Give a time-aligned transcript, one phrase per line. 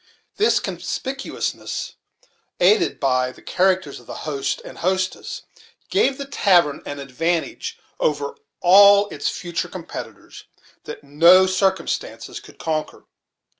[0.37, 1.93] This conspicuousness,
[2.59, 5.43] aided by the characters of the host and hostess,
[5.91, 10.45] gave the tavern an advantage over all its future competitors
[10.85, 13.05] that no circumstances could conquer.